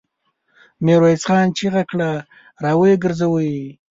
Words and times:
ميرويس 0.83 1.23
خان 1.29 1.47
چيغه 1.57 1.83
کړه! 1.89 2.09
را 2.63 2.71
ويې 2.79 2.95
ګرځوئ! 3.03 3.53